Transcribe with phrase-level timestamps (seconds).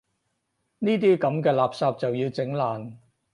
[0.79, 2.97] 呢啲噉嘅垃圾就要整爛